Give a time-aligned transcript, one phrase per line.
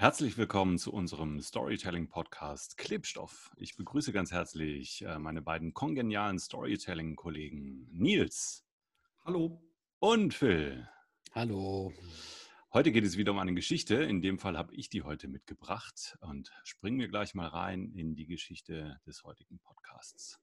[0.00, 3.52] Herzlich willkommen zu unserem Storytelling-Podcast Klebstoff.
[3.58, 8.64] Ich begrüße ganz herzlich äh, meine beiden kongenialen Storytelling-Kollegen Nils.
[9.26, 9.62] Hallo.
[9.98, 10.88] Und Phil.
[11.32, 11.92] Hallo.
[12.72, 13.96] Heute geht es wieder um eine Geschichte.
[13.96, 18.14] In dem Fall habe ich die heute mitgebracht und springen wir gleich mal rein in
[18.14, 20.40] die Geschichte des heutigen Podcasts.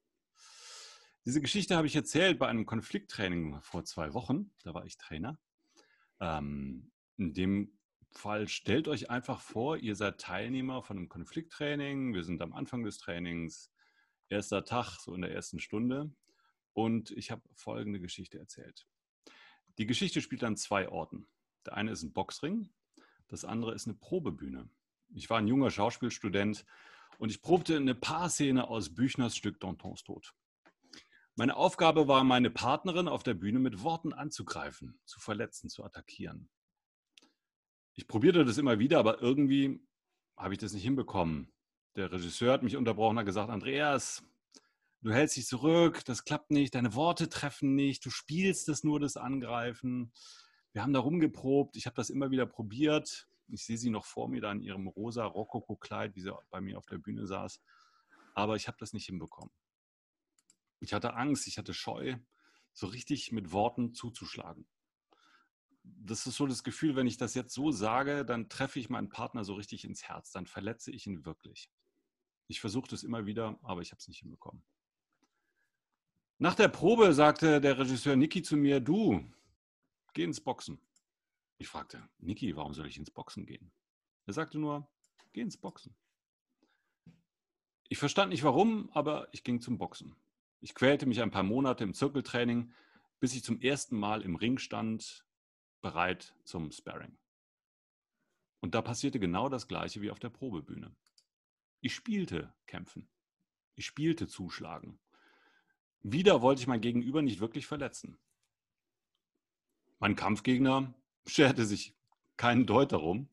[1.25, 4.51] Diese Geschichte habe ich erzählt bei einem Konflikttraining vor zwei Wochen.
[4.61, 5.39] Da war ich Trainer.
[6.19, 7.76] Ähm, in dem
[8.11, 12.13] Fall stellt euch einfach vor, ihr seid Teilnehmer von einem Konflikttraining.
[12.13, 13.71] Wir sind am Anfang des Trainings,
[14.29, 16.11] erster Tag, so in der ersten Stunde.
[16.73, 18.87] Und ich habe folgende Geschichte erzählt.
[19.77, 21.27] Die Geschichte spielt an zwei Orten.
[21.65, 22.69] Der eine ist ein Boxring,
[23.27, 24.69] das andere ist eine Probebühne.
[25.13, 26.65] Ich war ein junger Schauspielstudent
[27.19, 30.33] und ich probte eine Paarszene aus Büchners Stück Dantons Tod.
[31.35, 36.49] Meine Aufgabe war, meine Partnerin auf der Bühne mit Worten anzugreifen, zu verletzen, zu attackieren
[37.97, 39.81] ich probierte das immer wieder, aber irgendwie
[40.37, 41.51] habe ich das nicht hinbekommen.
[41.95, 44.23] Der Regisseur hat mich unterbrochen und hat gesagt, Andreas,
[45.01, 48.99] du hältst dich zurück, das klappt nicht, deine Worte treffen nicht, du spielst das nur,
[48.99, 50.13] das Angreifen.
[50.73, 53.27] Wir haben da rumgeprobt, ich habe das immer wieder probiert.
[53.47, 56.77] Ich sehe sie noch vor mir da in ihrem rosa Rokoko-Kleid, wie sie bei mir
[56.77, 57.61] auf der Bühne saß.
[58.35, 59.51] Aber ich habe das nicht hinbekommen.
[60.81, 62.17] Ich hatte Angst, ich hatte Scheu,
[62.73, 64.67] so richtig mit Worten zuzuschlagen
[65.99, 69.09] das ist so das Gefühl, wenn ich das jetzt so sage, dann treffe ich meinen
[69.09, 71.69] Partner so richtig ins Herz, dann verletze ich ihn wirklich.
[72.47, 74.63] Ich versuche das immer wieder, aber ich habe es nicht hinbekommen.
[76.39, 79.23] Nach der Probe sagte der Regisseur Niki zu mir, du,
[80.13, 80.79] geh ins Boxen.
[81.57, 83.71] Ich fragte, Niki, warum soll ich ins Boxen gehen?
[84.27, 84.87] Er sagte nur,
[85.33, 85.95] geh ins Boxen.
[87.89, 90.15] Ich verstand nicht warum, aber ich ging zum Boxen.
[90.59, 92.71] Ich quälte mich ein paar Monate im Zirkeltraining,
[93.19, 95.25] bis ich zum ersten Mal im Ring stand
[95.81, 97.17] bereit zum Sparring.
[98.59, 100.95] Und da passierte genau das Gleiche wie auf der Probebühne.
[101.81, 103.07] Ich spielte kämpfen.
[103.75, 104.99] Ich spielte zuschlagen.
[106.01, 108.17] Wieder wollte ich mein Gegenüber nicht wirklich verletzen.
[109.99, 110.93] Mein Kampfgegner
[111.25, 111.95] scherte sich
[112.35, 113.29] keinen Deut darum.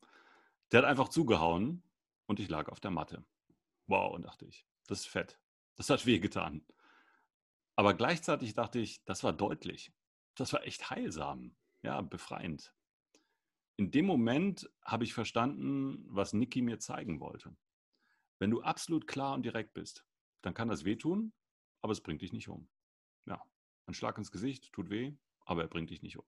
[0.71, 1.83] Der hat einfach zugehauen
[2.27, 3.25] und ich lag auf der Matte.
[3.87, 5.39] Wow, dachte ich, das ist fett.
[5.75, 6.65] Das hat wehgetan.
[7.75, 9.91] Aber gleichzeitig dachte ich, das war deutlich.
[10.35, 12.73] Das war echt heilsam ja, befreiend.
[13.77, 17.55] In dem Moment habe ich verstanden, was Niki mir zeigen wollte.
[18.39, 20.03] Wenn du absolut klar und direkt bist,
[20.41, 21.31] dann kann das wehtun,
[21.81, 22.67] aber es bringt dich nicht um.
[23.25, 23.41] Ja,
[23.85, 25.13] ein Schlag ins Gesicht tut weh,
[25.45, 26.25] aber er bringt dich nicht um.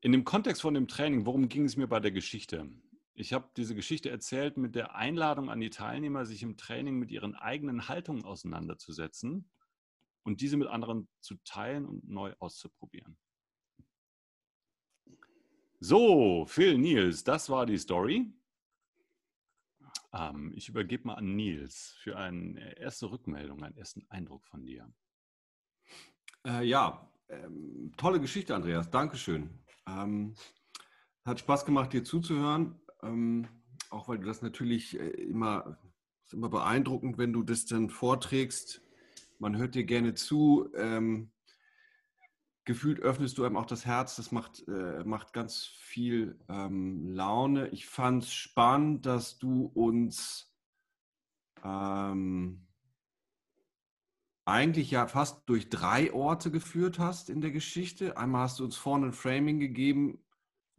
[0.00, 2.70] In dem Kontext von dem Training, worum ging es mir bei der Geschichte?
[3.14, 7.10] Ich habe diese Geschichte erzählt mit der Einladung an die Teilnehmer, sich im Training mit
[7.10, 9.50] ihren eigenen Haltungen auseinanderzusetzen
[10.28, 13.16] und diese mit anderen zu teilen und neu auszuprobieren.
[15.80, 18.30] So, Phil, Nils, das war die Story.
[20.12, 24.92] Ähm, ich übergebe mal an Nils für eine erste Rückmeldung, einen ersten Eindruck von dir.
[26.46, 28.90] Äh, ja, ähm, tolle Geschichte, Andreas.
[28.90, 29.48] Dankeschön.
[29.86, 30.34] Ähm,
[31.24, 32.78] hat Spaß gemacht, dir zuzuhören.
[33.02, 33.48] Ähm,
[33.88, 35.78] auch weil du das natürlich äh, immer,
[36.26, 38.82] ist immer beeindruckend, wenn du das dann vorträgst,
[39.38, 40.68] man hört dir gerne zu.
[40.74, 41.30] Ähm,
[42.64, 44.16] gefühlt öffnest du einem auch das Herz.
[44.16, 47.68] Das macht, äh, macht ganz viel ähm, Laune.
[47.68, 50.54] Ich fand es spannend, dass du uns
[51.64, 52.66] ähm,
[54.44, 58.16] eigentlich ja fast durch drei Orte geführt hast in der Geschichte.
[58.16, 60.24] Einmal hast du uns vorne ein Framing gegeben,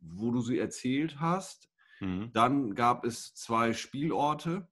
[0.01, 1.69] wo du sie erzählt hast.
[1.99, 2.31] Mhm.
[2.33, 4.67] Dann gab es zwei Spielorte,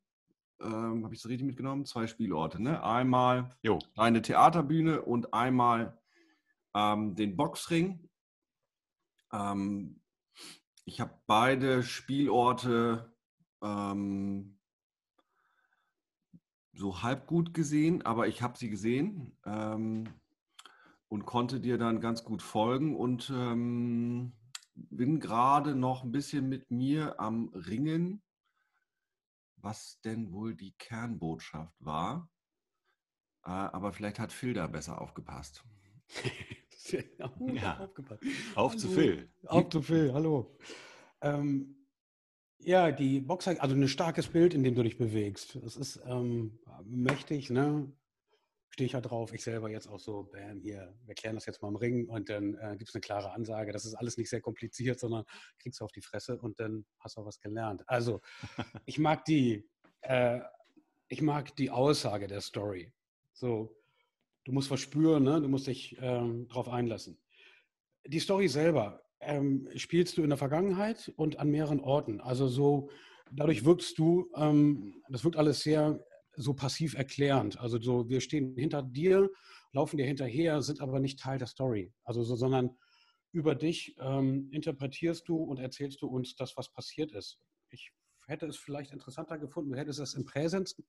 [0.61, 1.85] ähm, habe ich es richtig mitgenommen?
[1.85, 2.61] Zwei Spielorte.
[2.61, 2.83] Ne?
[2.83, 3.79] Einmal jo.
[3.95, 5.97] eine Theaterbühne und einmal
[6.75, 8.09] ähm, den Boxring.
[9.31, 10.01] Ähm,
[10.85, 13.13] ich habe beide Spielorte
[13.61, 14.57] ähm,
[16.73, 20.07] so halb gut gesehen, aber ich habe sie gesehen ähm,
[21.09, 24.33] und konnte dir dann ganz gut folgen und ähm,
[24.75, 28.21] bin gerade noch ein bisschen mit mir am Ringen
[29.57, 32.29] was denn wohl die Kernbotschaft war.
[33.43, 35.63] Äh, aber vielleicht hat Phil da besser aufgepasst.
[37.53, 38.23] ja, aufgepasst.
[38.55, 38.79] Auf hallo.
[38.79, 39.29] zu Phil.
[39.45, 40.57] Auf zu Phil, hallo.
[41.21, 41.75] Ähm,
[42.59, 45.57] ja, die Boxer, also ein starkes Bild, in dem du dich bewegst.
[45.63, 47.91] Das ist ähm, mächtig, ne?
[48.69, 49.33] Stehe ich ja drauf.
[49.33, 52.29] Ich selber jetzt auch so, bam, hier, wir klären das jetzt mal im Ring und
[52.29, 53.71] dann äh, gibt es eine klare Ansage.
[53.71, 55.25] Das ist alles nicht sehr kompliziert, sondern
[55.59, 57.83] kriegst du auf die Fresse und dann hast du auch was gelernt.
[57.87, 58.21] Also,
[58.85, 59.67] ich mag die,
[60.01, 60.39] äh,
[61.07, 62.93] ich mag die Aussage der Story.
[63.33, 63.75] So,
[64.45, 65.41] du musst was spüren, ne?
[65.41, 67.19] du musst dich ähm, drauf einlassen.
[68.05, 72.21] Die Story selber, ähm, spielst du in der Vergangenheit und an mehreren Orten.
[72.21, 72.89] Also so,
[73.31, 76.03] dadurch wirkst du, ähm, das wirkt alles sehr
[76.37, 77.59] so passiv erklärend.
[77.59, 79.29] Also so, wir stehen hinter dir,
[79.73, 81.93] laufen dir hinterher, sind aber nicht Teil der Story.
[82.03, 82.77] Also so, sondern
[83.31, 87.39] über dich ähm, interpretierst du und erzählst du uns das, was passiert ist.
[87.69, 87.91] Ich
[88.27, 90.81] hätte es vielleicht interessanter gefunden, du hättest es im Präsens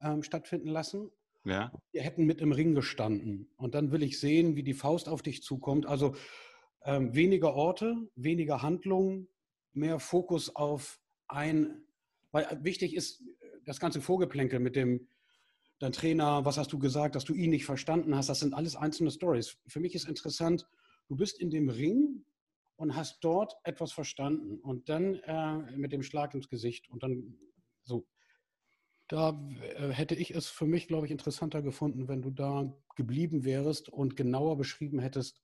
[0.00, 1.10] ähm, stattfinden lassen.
[1.44, 1.72] Ja.
[1.92, 3.50] Wir hätten mit im Ring gestanden.
[3.56, 5.86] Und dann will ich sehen, wie die Faust auf dich zukommt.
[5.86, 6.14] Also
[6.84, 9.28] ähm, weniger Orte, weniger Handlungen,
[9.72, 11.84] mehr Fokus auf ein,
[12.30, 13.22] weil wichtig ist
[13.64, 15.08] das ganze Vorgeplänkel mit dem,
[15.78, 18.76] dein Trainer, was hast du gesagt, dass du ihn nicht verstanden hast, das sind alles
[18.76, 19.58] einzelne Stories.
[19.66, 20.66] Für mich ist interessant,
[21.08, 22.24] du bist in dem Ring
[22.76, 27.38] und hast dort etwas verstanden und dann äh, mit dem Schlag ins Gesicht und dann
[27.84, 28.06] so.
[29.08, 29.38] Da
[29.76, 33.88] äh, hätte ich es für mich, glaube ich, interessanter gefunden, wenn du da geblieben wärst
[33.88, 35.42] und genauer beschrieben hättest,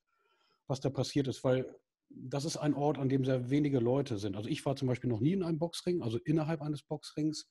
[0.67, 1.79] was da passiert ist, weil
[2.11, 4.37] das ist ein Ort, an dem sehr wenige Leute sind.
[4.37, 7.49] Also ich war zum Beispiel noch nie in einem Boxring, also innerhalb eines Boxrings.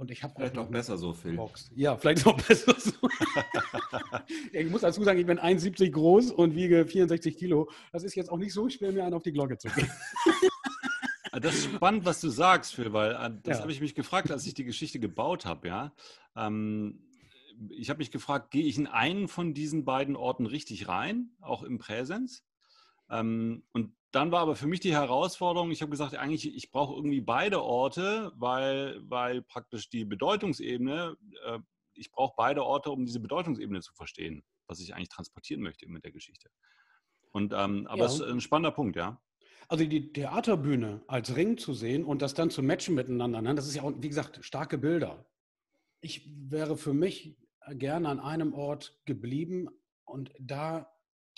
[0.00, 1.36] Und ich habe vielleicht auch besser so, Phil.
[1.36, 1.70] Boxt.
[1.74, 2.92] Ja, vielleicht auch besser so.
[4.52, 7.70] ich muss dazu sagen, ich bin 1,70 groß und wiege 64 Kilo.
[7.92, 9.90] Das ist jetzt auch nicht so schwer, mir einen auf die Glocke zu gehen.
[11.32, 13.62] Das ist spannend, was du sagst, Phil, weil äh, das ja.
[13.62, 15.68] habe ich mich gefragt, als ich die Geschichte gebaut habe.
[15.68, 15.94] Ja,
[16.34, 17.06] ähm,
[17.68, 21.62] ich habe mich gefragt, gehe ich in einen von diesen beiden Orten richtig rein, auch
[21.62, 22.44] im Präsens?
[23.10, 26.94] Ähm, und dann war aber für mich die Herausforderung, ich habe gesagt, eigentlich, ich brauche
[26.94, 31.16] irgendwie beide Orte, weil, weil praktisch die Bedeutungsebene,
[31.46, 31.58] äh,
[31.94, 36.04] ich brauche beide Orte, um diese Bedeutungsebene zu verstehen, was ich eigentlich transportieren möchte mit
[36.04, 36.50] der Geschichte.
[37.32, 38.24] Und, ähm, aber es ja.
[38.24, 39.20] ist ein spannender Punkt, ja.
[39.68, 43.54] Also die Theaterbühne als Ring zu sehen und das dann zu matchen miteinander, ne?
[43.54, 45.24] das ist ja auch, wie gesagt, starke Bilder.
[46.00, 49.68] Ich wäre für mich gerne an einem Ort geblieben
[50.04, 50.90] und da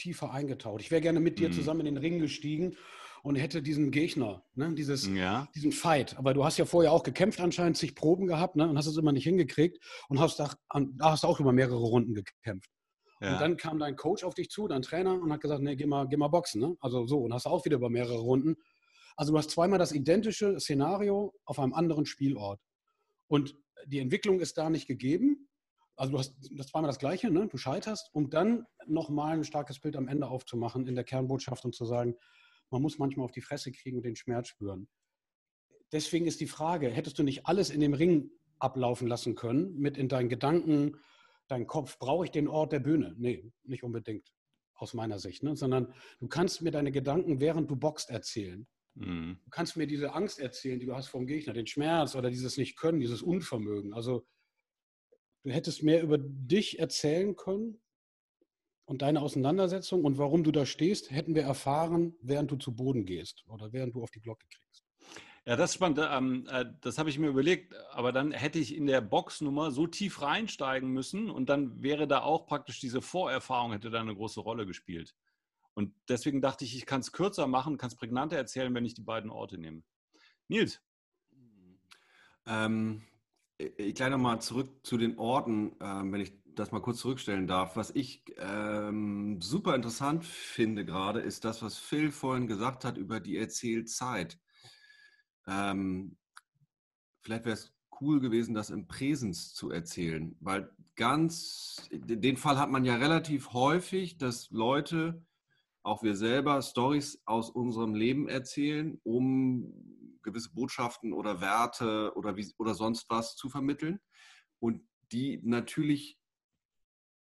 [0.02, 0.80] tiefer eingetaucht.
[0.80, 1.52] Ich wäre gerne mit dir mhm.
[1.52, 2.76] zusammen in den Ring gestiegen
[3.22, 5.48] und hätte diesen Gegner, ne, dieses, ja.
[5.54, 6.18] diesen Fight.
[6.18, 8.96] Aber du hast ja vorher auch gekämpft anscheinend, zig Proben gehabt ne, und hast es
[8.96, 9.78] immer nicht hingekriegt
[10.08, 12.70] und hast da, da hast du auch über mehrere Runden gekämpft.
[13.20, 13.34] Ja.
[13.34, 15.86] Und dann kam dein Coach auf dich zu, dein Trainer, und hat gesagt, nee, geh
[15.86, 16.60] mal, geh mal boxen.
[16.60, 16.76] Ne?
[16.80, 18.56] Also so, und hast auch wieder über mehrere Runden.
[19.16, 22.60] Also du hast zweimal das identische Szenario auf einem anderen Spielort.
[23.28, 23.54] Und
[23.86, 25.48] die Entwicklung ist da nicht gegeben.
[25.96, 27.48] Also du hast das zweimal das Gleiche, ne?
[27.48, 31.74] du scheiterst, um dann nochmal ein starkes Bild am Ende aufzumachen in der Kernbotschaft und
[31.74, 32.16] zu sagen,
[32.70, 34.88] man muss manchmal auf die Fresse kriegen und den Schmerz spüren.
[35.92, 39.98] Deswegen ist die Frage, hättest du nicht alles in dem Ring ablaufen lassen können, mit
[39.98, 40.96] in deinen Gedanken,
[41.48, 43.14] deinen Kopf, brauche ich den Ort der Bühne?
[43.18, 44.32] Nee, nicht unbedingt
[44.74, 45.54] aus meiner Sicht, ne?
[45.54, 48.66] sondern du kannst mir deine Gedanken, während du boxt, erzählen.
[48.94, 49.38] Mhm.
[49.44, 52.56] Du kannst mir diese Angst erzählen, die du hast vom Gegner, den Schmerz oder dieses
[52.56, 53.92] Nicht-Können, dieses Unvermögen.
[53.92, 54.26] Also
[55.42, 57.80] Du hättest mehr über dich erzählen können
[58.84, 63.04] und deine Auseinandersetzung und warum du da stehst, hätten wir erfahren, während du zu Boden
[63.04, 64.84] gehst oder während du auf die Glocke kriegst.
[65.44, 65.98] Ja, das ist spannend.
[66.00, 67.74] Ähm, äh, das habe ich mir überlegt.
[67.90, 72.22] Aber dann hätte ich in der Boxnummer so tief reinsteigen müssen und dann wäre da
[72.22, 75.16] auch praktisch diese Vorerfahrung, hätte da eine große Rolle gespielt.
[75.74, 78.94] Und deswegen dachte ich, ich kann es kürzer machen, kann es prägnanter erzählen, wenn ich
[78.94, 79.82] die beiden Orte nehme.
[80.48, 80.80] Nils.
[82.46, 83.02] Ähm,
[83.76, 87.76] ich gleich nochmal zurück zu den Orten, ähm, wenn ich das mal kurz zurückstellen darf.
[87.76, 93.20] Was ich ähm, super interessant finde gerade, ist das, was Phil vorhin gesagt hat über
[93.20, 94.38] die Erzählzeit.
[95.46, 96.16] Ähm,
[97.20, 102.70] vielleicht wäre es cool gewesen, das im Präsens zu erzählen, weil ganz, den Fall hat
[102.70, 105.24] man ja relativ häufig, dass Leute,
[105.82, 109.72] auch wir selber, Stories aus unserem Leben erzählen, um
[110.22, 114.00] gewisse Botschaften oder Werte oder, wie, oder sonst was zu vermitteln
[114.58, 116.18] und die natürlich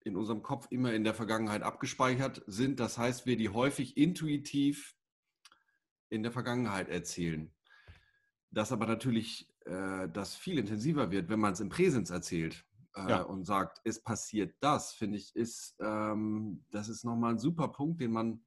[0.04, 2.80] in unserem Kopf immer in der Vergangenheit abgespeichert sind.
[2.80, 4.96] Das heißt, wir die häufig intuitiv
[6.10, 7.54] in der Vergangenheit erzählen.
[8.50, 13.10] Das aber natürlich äh, das viel intensiver wird, wenn man es im Präsens erzählt äh,
[13.10, 13.22] ja.
[13.22, 18.02] und sagt, es passiert das, finde ich, ist ähm, das ist nochmal ein super Punkt,
[18.02, 18.44] den man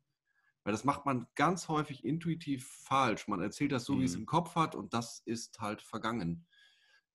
[0.64, 3.28] weil das macht man ganz häufig intuitiv falsch.
[3.28, 4.00] Man erzählt das so, mhm.
[4.00, 4.20] wie es mhm.
[4.20, 6.46] im Kopf hat und das ist halt vergangen.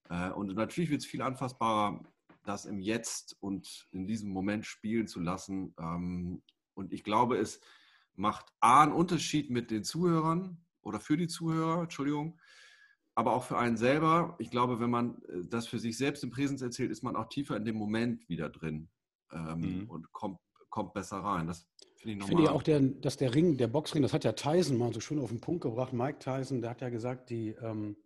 [0.08, 2.02] Äh, und natürlich wird es viel anfassbarer,
[2.44, 5.74] das im Jetzt und in diesem Moment spielen zu lassen.
[5.78, 6.42] Ähm,
[6.74, 7.60] und ich glaube, es
[8.14, 12.38] macht A einen Unterschied mit den Zuhörern oder für die Zuhörer, Entschuldigung,
[13.16, 14.36] aber auch für einen selber.
[14.38, 17.28] Ich glaube, wenn man äh, das für sich selbst im Präsens erzählt, ist man auch
[17.28, 18.88] tiefer in dem Moment wieder drin
[19.32, 19.90] ähm, mhm.
[19.90, 20.38] und kommt,
[20.68, 21.48] kommt besser rein.
[21.48, 21.66] Das
[22.00, 24.32] Finde ich, ich finde ja auch, der, dass der Ring, der Boxring, das hat ja
[24.32, 25.92] Tyson mal so schön auf den Punkt gebracht.
[25.92, 27.96] Mike Tyson, der hat ja gesagt, die, ähm,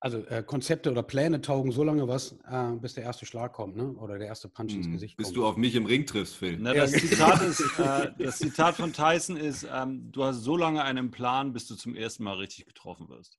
[0.00, 3.74] also äh, Konzepte oder Pläne taugen so lange was, äh, bis der erste Schlag kommt,
[3.74, 3.88] ne?
[3.92, 5.36] Oder der erste Punch ins Hm, Gesicht Bis kommt.
[5.38, 6.58] du auf mich im Ring triffst, Phil.
[6.60, 6.92] Na, Ja, das.
[6.92, 11.54] Zitat ist, äh, das Zitat von Tyson ist, ähm, du hast so lange einen Plan,
[11.54, 13.38] bis du zum ersten Mal richtig getroffen wirst.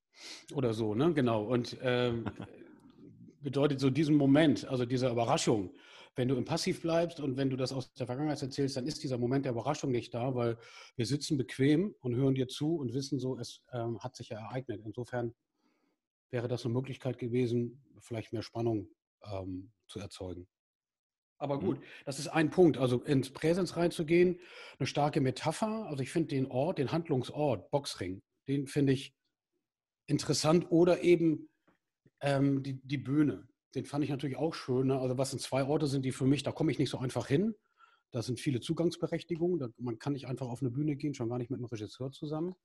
[0.56, 1.14] Oder so, ne?
[1.14, 1.44] Genau.
[1.44, 2.26] Und ähm,
[3.42, 5.70] bedeutet so diesen Moment, also diese Überraschung,
[6.16, 9.04] wenn du im Passiv bleibst und wenn du das aus der Vergangenheit erzählst, dann ist
[9.04, 10.58] dieser Moment der Überraschung nicht da, weil
[10.96, 14.40] wir sitzen bequem und hören dir zu und wissen so, es ähm, hat sich ja
[14.40, 14.82] ereignet.
[14.86, 15.36] Insofern
[16.32, 18.90] wäre das eine Möglichkeit gewesen, vielleicht mehr Spannung
[19.24, 20.48] ähm, zu erzeugen.
[21.38, 22.78] Aber gut, das ist ein Punkt.
[22.78, 24.40] Also ins Präsens reinzugehen,
[24.80, 25.86] eine starke Metapher.
[25.88, 29.14] Also ich finde den Ort, den Handlungsort, Boxring, den finde ich
[30.08, 30.68] interessant.
[30.70, 31.50] Oder eben
[32.22, 33.48] ähm, die, die Bühne.
[33.76, 34.88] Den fand ich natürlich auch schön.
[34.88, 35.00] Ne?
[35.00, 37.28] Also was sind zwei Orte sind, die für mich, da komme ich nicht so einfach
[37.28, 37.56] hin.
[38.12, 39.60] Da sind viele Zugangsberechtigungen.
[39.60, 42.12] Da, man kann nicht einfach auf eine Bühne gehen, schon gar nicht mit einem Regisseur
[42.12, 42.56] zusammen.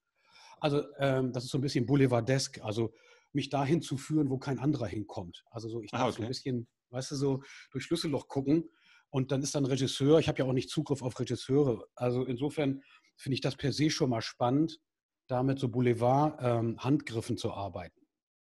[0.60, 2.62] Also ähm, das ist so ein bisschen Boulevardesk.
[2.62, 2.92] Also
[3.32, 5.44] mich dahin zu führen, wo kein anderer hinkommt.
[5.50, 6.28] Also so, ich Ah, darf so ein okay.
[6.28, 8.70] bisschen, weißt du, so durch Schlüsselloch gucken.
[9.10, 10.20] Und dann ist dann Regisseur.
[10.20, 11.88] Ich habe ja auch nicht Zugriff auf Regisseure.
[11.96, 12.82] Also insofern
[13.16, 14.80] finde ich das per se schon mal spannend,
[15.26, 17.99] damit so Boulevard-Handgriffen zu arbeiten.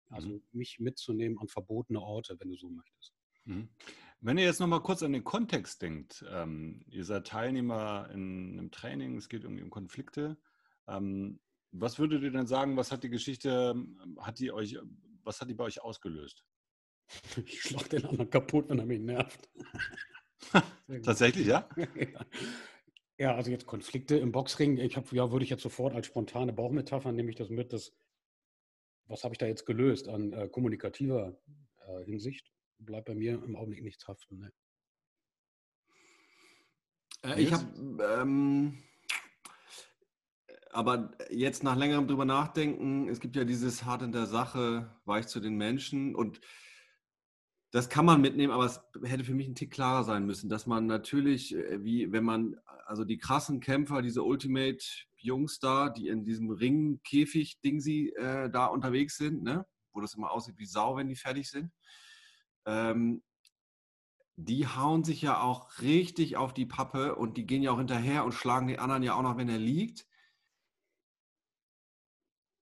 [0.09, 0.43] Also Mhm.
[0.53, 3.15] mich mitzunehmen an verbotene Orte, wenn du so möchtest.
[3.45, 3.69] Mhm.
[4.21, 8.59] Wenn ihr jetzt noch mal kurz an den Kontext denkt, ähm, ihr seid Teilnehmer in
[8.59, 10.39] einem Training, es geht irgendwie um Konflikte.
[10.89, 11.41] Ähm,
[11.73, 14.79] was würdet ihr denn sagen, was hat die Geschichte, ähm, hat die euch,
[15.23, 16.45] was hat die bei euch ausgelöst?
[17.47, 19.49] Ich schlag den anderen kaputt, wenn er mich nervt.
[21.05, 21.69] Tatsächlich, ja?
[23.19, 26.53] Ja, also jetzt Konflikte im Boxring, ich habe, ja, würde ich jetzt sofort als spontane
[26.53, 27.97] Bauchmetapher nehme ich das mit, dass,
[29.07, 31.39] was habe ich da jetzt gelöst an äh, kommunikativer
[31.87, 32.53] äh, Hinsicht?
[32.79, 34.39] Bleibt bei mir im Augenblick nichts haften.
[34.39, 34.53] Ne?
[37.23, 37.65] Äh, ich habe,
[38.21, 38.83] ähm,
[40.71, 45.27] aber jetzt nach längerem drüber nachdenken, es gibt ja dieses hart in der Sache, weich
[45.27, 46.41] zu den Menschen und
[47.73, 50.67] das kann man mitnehmen, aber es hätte für mich ein Tick klarer sein müssen, dass
[50.67, 52.57] man natürlich, äh, wie wenn man,
[52.87, 59.17] also die krassen Kämpfer, diese Ultimate-Jungs da, die in diesem Ring-Käfig-Ding sie äh, da unterwegs
[59.17, 59.67] sind, ne?
[59.93, 61.73] wo das immer aussieht wie Sau, wenn die fertig sind,
[62.65, 63.23] ähm,
[64.37, 68.25] die hauen sich ja auch richtig auf die Pappe und die gehen ja auch hinterher
[68.25, 70.07] und schlagen den anderen ja auch noch, wenn er liegt.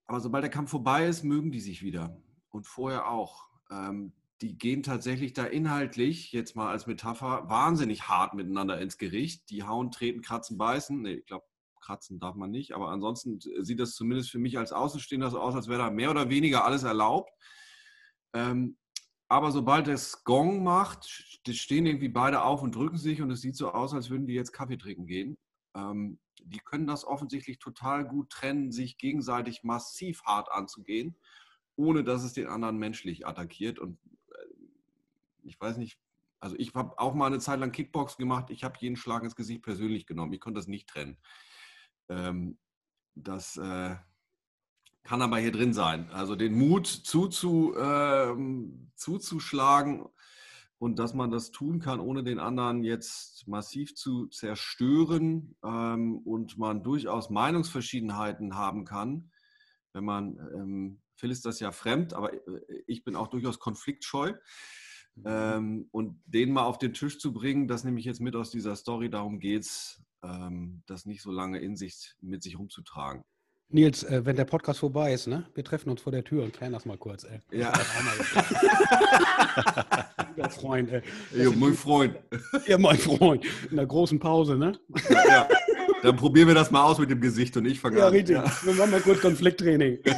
[0.07, 2.17] Aber sobald der Kampf vorbei ist, mögen die sich wieder.
[2.51, 3.49] Und vorher auch.
[3.71, 4.13] Ähm,
[4.43, 9.49] die gehen tatsächlich da inhaltlich, jetzt mal als Metapher, wahnsinnig hart miteinander ins Gericht.
[9.51, 11.01] Die hauen, treten, kratzen, beißen.
[11.01, 11.47] Nee, ich glaube,
[11.81, 12.73] kratzen darf man nicht.
[12.73, 16.11] Aber ansonsten sieht das zumindest für mich als Außenstehender so aus, als wäre da mehr
[16.11, 17.31] oder weniger alles erlaubt.
[18.35, 18.77] Ähm,
[19.29, 23.41] aber sobald es Gong macht, st- stehen irgendwie beide auf und drücken sich und es
[23.41, 25.39] sieht so aus, als würden die jetzt Kaffee trinken gehen.
[25.75, 31.17] Ähm, die können das offensichtlich total gut trennen, sich gegenseitig massiv hart anzugehen,
[31.77, 33.79] ohne dass es den anderen menschlich attackiert.
[33.79, 33.99] Und
[35.45, 35.99] ich weiß nicht,
[36.41, 38.51] also ich habe auch mal eine Zeit lang Kickbox gemacht.
[38.51, 40.33] Ich habe jeden Schlag ins Gesicht persönlich genommen.
[40.33, 41.17] Ich konnte das nicht trennen.
[42.09, 42.59] Ähm,
[43.15, 43.97] das äh,
[45.05, 46.11] kann aber hier drin sein.
[46.11, 50.07] Also den Mut zuzu, ähm, zuzuschlagen
[50.79, 56.59] und dass man das tun kann, ohne den anderen jetzt massiv zu zerstören ähm, und
[56.59, 59.31] man durchaus Meinungsverschiedenheiten haben kann,
[59.93, 64.35] wenn man, ähm, Phil ist das ja fremd, aber äh, ich bin auch durchaus konfliktscheu.
[65.25, 68.51] Ähm, und den mal auf den Tisch zu bringen, das nehme ich jetzt mit aus
[68.51, 69.11] dieser Story.
[69.11, 73.23] Darum geht es, ähm, das nicht so lange in sich mit sich rumzutragen.
[73.71, 75.47] Nils, äh, wenn der Podcast vorbei ist, ne?
[75.55, 77.41] Wir treffen uns vor der Tür und klären das mal kurz, ey.
[77.51, 77.73] Ja.
[80.37, 81.03] Lieber Freund, ey.
[81.35, 82.17] Ja, mein Freund.
[82.67, 83.45] Ja, mein Freund.
[83.71, 84.79] In der großen Pause, ne?
[85.29, 85.49] Ja,
[86.03, 88.13] dann probieren wir das mal aus mit dem Gesicht und ich fange Ja, an.
[88.13, 88.37] richtig.
[88.37, 88.45] Ja.
[88.63, 89.99] Wir machen mal kurz Konflikttraining.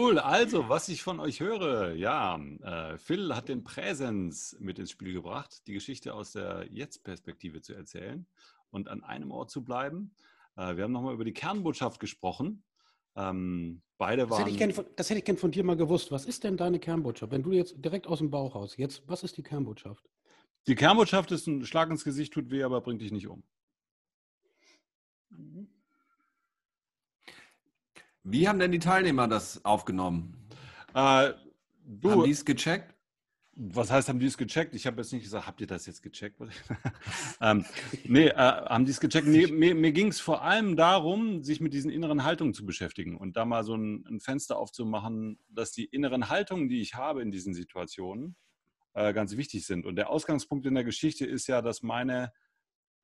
[0.00, 4.90] Cool, also was ich von euch höre, ja, äh, Phil hat den Präsens mit ins
[4.90, 8.26] Spiel gebracht, die Geschichte aus der Jetzt-Perspektive zu erzählen
[8.70, 10.14] und an einem Ort zu bleiben.
[10.56, 12.64] Äh, wir haben nochmal über die Kernbotschaft gesprochen.
[13.14, 14.52] Ähm, beide Das hätte, waren.
[14.52, 16.10] ich gern von, das hätte ich gern von dir mal gewusst.
[16.10, 17.30] Was ist denn deine Kernbotschaft?
[17.30, 20.08] Wenn du jetzt direkt aus dem Bauch raus, jetzt, was ist die Kernbotschaft?
[20.66, 23.42] Die Kernbotschaft ist ein Schlag ins Gesicht, tut weh, aber bringt dich nicht um.
[28.30, 30.34] Wie haben denn die Teilnehmer das aufgenommen?
[30.94, 31.36] Äh, Haben
[31.84, 32.94] du, die es gecheckt?
[33.62, 34.74] was heißt, haben die es gecheckt?
[34.74, 36.40] Ich habe jetzt nicht gesagt, habt ihr das jetzt gecheckt?
[37.42, 37.64] ähm,
[38.04, 39.26] nee, äh, haben die es gecheckt?
[39.26, 43.16] Nee, mir mir ging es vor allem darum, sich mit diesen inneren Haltungen zu beschäftigen
[43.16, 47.20] und da mal so ein, ein Fenster aufzumachen, dass die inneren Haltungen, die ich habe
[47.20, 48.34] in diesen Situationen,
[48.94, 49.84] äh, ganz wichtig sind.
[49.84, 52.32] Und der Ausgangspunkt in der Geschichte ist ja, dass meine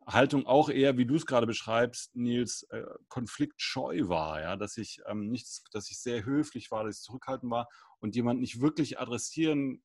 [0.06, 5.00] Haltung auch eher, wie du es gerade beschreibst, Nils, äh, konfliktscheu war, ja, dass ich
[5.06, 9.00] ähm, nicht, dass ich sehr höflich war, dass ich zurückhaltend war und jemand nicht wirklich
[9.00, 9.82] adressieren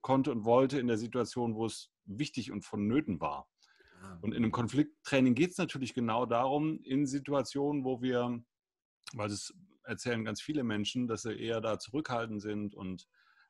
[0.00, 3.48] konnte und wollte in der Situation, wo es wichtig und vonnöten war.
[4.00, 4.18] Ah.
[4.20, 8.42] Und in einem Konflikttraining geht es natürlich genau darum, in Situationen, wo wir,
[9.12, 9.54] weil das
[9.84, 13.06] erzählen ganz viele Menschen, dass sie eher da zurückhaltend sind und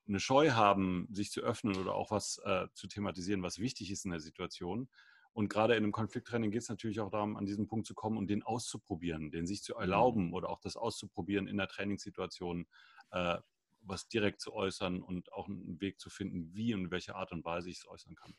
[0.06, 4.04] eine Scheu haben, sich zu öffnen oder auch was äh, zu thematisieren, was wichtig ist
[4.04, 4.88] in der Situation.
[5.32, 8.18] Und gerade in einem Konflikttraining geht es natürlich auch darum, an diesen Punkt zu kommen
[8.18, 10.34] und den auszuprobieren, den sich zu erlauben mhm.
[10.34, 12.66] oder auch das auszuprobieren in der Trainingssituation,
[13.12, 13.38] äh,
[13.80, 17.32] was direkt zu äußern und auch einen Weg zu finden, wie und in welcher Art
[17.32, 18.34] und Weise ich es äußern kann.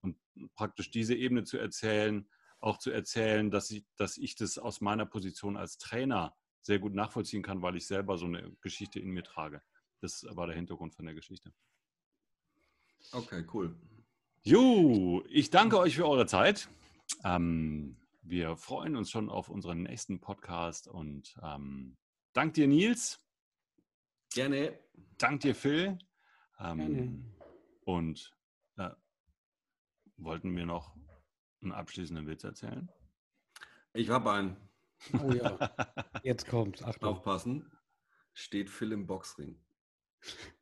[0.00, 0.16] Und
[0.54, 2.28] praktisch diese Ebene zu erzählen,
[2.60, 6.94] auch zu erzählen, dass ich, dass ich das aus meiner Position als Trainer sehr gut
[6.94, 9.62] nachvollziehen kann, weil ich selber so eine Geschichte in mir trage.
[10.00, 11.52] Das war der Hintergrund von der Geschichte.
[13.12, 13.76] Okay, cool.
[14.42, 16.68] Jo, ich danke euch für eure Zeit.
[17.24, 21.96] Ähm, wir freuen uns schon auf unseren nächsten Podcast und ähm,
[22.32, 23.20] dank dir, Nils.
[24.32, 24.78] Gerne.
[25.18, 25.98] Dank dir, Phil.
[26.60, 27.24] Ähm, Gerne.
[27.84, 28.36] Und
[28.76, 28.90] äh,
[30.16, 30.94] wollten wir noch
[31.62, 32.88] einen abschließenden Witz erzählen?
[33.92, 34.56] Ich habe einen.
[35.20, 35.58] Oh ja,
[36.22, 36.82] jetzt kommt.
[36.84, 37.08] Achtung.
[37.08, 37.70] Aufpassen.
[38.34, 39.60] Steht Phil im Boxring.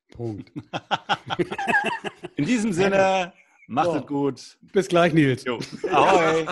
[0.09, 0.51] Punkt.
[2.37, 3.33] In diesem Sinne,
[3.67, 4.59] macht es gut.
[4.73, 5.45] Bis gleich, Nils.
[5.45, 5.59] Jo.
[5.91, 6.47] Ahoi.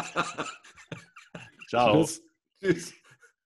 [1.68, 2.04] Ciao.
[2.04, 2.22] Tschüss.
[2.60, 2.94] Tschüss.